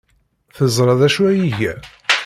[0.55, 1.73] Teẓra d acu ay iga?